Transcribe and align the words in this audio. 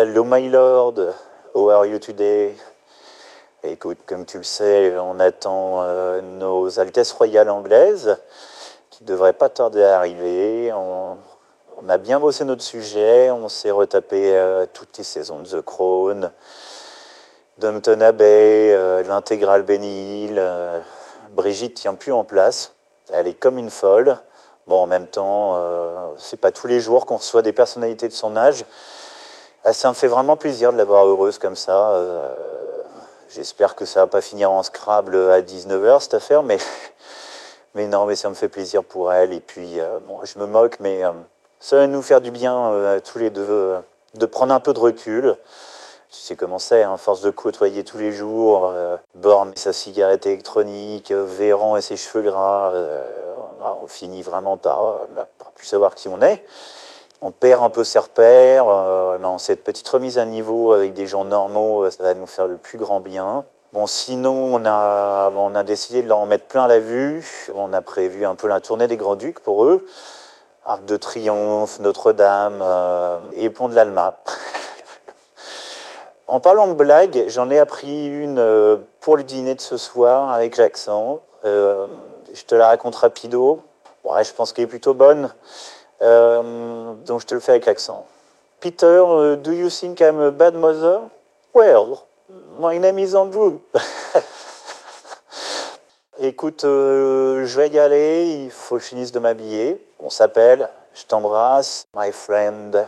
Hello 0.00 0.22
my 0.22 0.48
lord, 0.48 1.12
how 1.56 1.70
are 1.70 1.84
you 1.84 1.98
today? 1.98 2.54
Écoute, 3.64 3.98
comme 4.06 4.24
tu 4.24 4.38
le 4.38 4.44
sais, 4.44 4.96
on 4.96 5.18
attend 5.18 5.82
euh, 5.82 6.20
nos 6.20 6.78
Altesses 6.78 7.10
royales 7.10 7.50
anglaises 7.50 8.16
qui 8.90 9.02
devraient 9.02 9.32
pas 9.32 9.48
tarder 9.48 9.82
à 9.82 9.96
arriver. 9.96 10.72
On, 10.72 11.18
a 11.88 11.98
bien 11.98 12.20
bossé 12.20 12.44
notre 12.44 12.62
sujet, 12.62 13.32
on 13.32 13.48
s'est 13.48 13.72
retapé 13.72 14.36
euh, 14.36 14.66
toutes 14.72 14.96
les 14.98 15.02
saisons 15.02 15.40
de 15.40 15.48
The 15.48 15.62
Crown, 15.62 16.30
Downton 17.58 18.00
Abbey, 18.00 18.72
euh, 18.72 19.02
l'intégrale 19.02 19.68
Hill. 19.68 20.36
Euh, 20.38 20.78
Brigitte 21.32 21.74
tient 21.74 21.94
plus 21.94 22.12
en 22.12 22.22
place, 22.22 22.72
elle 23.12 23.26
est 23.26 23.34
comme 23.34 23.58
une 23.58 23.70
folle. 23.70 24.16
Bon, 24.68 24.80
en 24.80 24.86
même 24.86 25.08
temps, 25.08 25.58
c'est 26.18 26.38
pas 26.38 26.52
tous 26.52 26.66
les 26.66 26.78
jours 26.78 27.06
qu'on 27.06 27.16
reçoit 27.16 27.40
des 27.40 27.54
personnalités 27.54 28.06
de 28.06 28.12
son 28.12 28.36
âge. 28.36 28.64
Ah, 29.64 29.72
ça 29.72 29.88
me 29.88 29.94
fait 29.94 30.08
vraiment 30.08 30.36
plaisir 30.36 30.72
de 30.72 30.78
l'avoir 30.78 31.06
heureuse 31.06 31.38
comme 31.38 31.56
ça. 31.56 31.90
Euh, 31.90 32.34
J'espère 33.30 33.74
que 33.74 33.84
ça 33.84 34.00
va 34.00 34.06
pas 34.06 34.22
finir 34.22 34.50
en 34.50 34.62
Scrabble 34.62 35.30
à 35.30 35.42
19h 35.42 36.00
cette 36.00 36.14
affaire, 36.14 36.42
mais, 36.42 36.56
mais 37.74 37.86
non, 37.86 38.06
mais 38.06 38.16
ça 38.16 38.30
me 38.30 38.34
fait 38.34 38.48
plaisir 38.48 38.82
pour 38.82 39.12
elle. 39.12 39.34
Et 39.34 39.40
puis, 39.40 39.78
euh, 39.80 39.98
je 40.24 40.38
me 40.38 40.46
moque, 40.46 40.78
mais 40.80 41.04
euh, 41.04 41.12
ça 41.60 41.76
va 41.76 41.86
nous 41.86 42.00
faire 42.00 42.22
du 42.22 42.30
bien 42.30 42.98
tous 43.04 43.18
les 43.18 43.28
deux 43.30 43.74
de 44.14 44.26
prendre 44.26 44.54
un 44.54 44.60
peu 44.60 44.72
de 44.72 44.78
recul. 44.78 45.36
Tu 46.10 46.16
sais 46.16 46.36
comment 46.36 46.58
c'est, 46.58 46.84
hein, 46.84 46.96
force 46.96 47.20
de 47.20 47.30
côtoyer 47.30 47.84
tous 47.84 47.98
les 47.98 48.12
jours, 48.12 48.72
Borne 49.14 49.52
et 49.54 49.58
sa 49.58 49.74
cigarette 49.74 50.24
électronique, 50.24 51.12
Véran 51.12 51.76
et 51.76 51.82
ses 51.82 51.98
cheveux 51.98 52.22
gras, 52.22 52.72
on 53.82 53.86
finit 53.86 54.22
vraiment 54.22 54.56
par, 54.56 54.86
euh, 54.86 55.24
par 55.38 55.50
plus 55.52 55.66
savoir 55.66 55.94
qui 55.94 56.08
on 56.08 56.20
est. 56.22 56.44
On 57.20 57.30
perd 57.30 57.62
un 57.62 57.70
peu 57.70 57.84
ses 57.84 57.98
repères, 57.98 58.68
euh, 58.68 59.18
non, 59.18 59.38
cette 59.38 59.64
petite 59.64 59.88
remise 59.88 60.18
à 60.18 60.24
niveau 60.24 60.72
avec 60.72 60.94
des 60.94 61.06
gens 61.06 61.24
normaux, 61.24 61.84
euh, 61.84 61.90
ça 61.90 62.02
va 62.04 62.14
nous 62.14 62.26
faire 62.26 62.46
le 62.46 62.56
plus 62.56 62.78
grand 62.78 63.00
bien. 63.00 63.44
Bon, 63.74 63.86
sinon, 63.86 64.54
on 64.54 64.64
a, 64.64 65.62
décidé 65.62 66.02
de 66.02 66.08
leur 66.08 66.18
en 66.18 66.26
mettre 66.26 66.46
plein 66.46 66.66
la 66.66 66.78
vue. 66.78 67.22
On 67.54 67.74
a 67.74 67.82
prévu 67.82 68.24
un 68.24 68.34
peu 68.34 68.48
la 68.48 68.62
tournée 68.62 68.86
des 68.86 68.96
Grands-Ducs 68.96 69.40
pour 69.40 69.66
eux. 69.66 69.86
Arc 70.64 70.86
de 70.86 70.96
Triomphe, 70.96 71.78
Notre-Dame 71.80 72.60
euh, 72.62 73.18
et 73.34 73.50
Pont 73.50 73.68
de 73.68 73.74
l'Alma. 73.74 74.16
en 76.28 76.40
parlant 76.40 76.66
de 76.66 76.72
blagues, 76.72 77.24
j'en 77.28 77.50
ai 77.50 77.58
appris 77.58 78.06
une 78.06 78.38
euh, 78.38 78.78
pour 79.00 79.18
le 79.18 79.22
dîner 79.22 79.54
de 79.54 79.60
ce 79.60 79.76
soir 79.76 80.30
avec. 80.30 80.58
Euh, 80.58 81.86
je 82.32 82.44
te 82.44 82.54
la 82.54 82.68
raconte 82.68 82.96
rapido. 82.96 83.60
Ouais, 84.02 84.24
je 84.24 84.32
pense 84.32 84.54
qu'elle 84.54 84.64
est 84.64 84.68
plutôt 84.68 84.94
bonne. 84.94 85.30
Euh, 86.02 86.94
donc 87.06 87.20
je 87.20 87.26
te 87.26 87.34
le 87.34 87.40
fais 87.40 87.52
avec 87.52 87.66
l'accent. 87.66 88.06
Peter, 88.60 89.02
uh, 89.06 89.36
do 89.36 89.52
you 89.52 89.68
think 89.68 90.00
I'm 90.00 90.20
a 90.20 90.30
bad 90.30 90.54
mother? 90.54 91.02
Well, 91.54 92.06
my 92.58 92.78
name 92.78 92.98
is 92.98 93.14
Andrew. 93.14 93.58
Écoute, 96.20 96.64
euh, 96.64 97.46
je 97.46 97.60
vais 97.60 97.68
y 97.68 97.78
aller, 97.78 98.26
il 98.44 98.50
faut 98.50 98.76
que 98.76 98.82
je 98.82 98.88
finisse 98.88 99.12
de 99.12 99.20
m'habiller. 99.20 99.80
On 100.00 100.10
s'appelle, 100.10 100.68
je 100.92 101.04
t'embrasse, 101.04 101.86
my 101.94 102.10
friend. 102.10 102.86